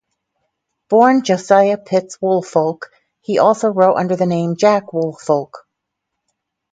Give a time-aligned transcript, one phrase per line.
[0.89, 5.67] Born Josiah Pitts Woolfolk, he also wrote under the name Jack Woolfolk.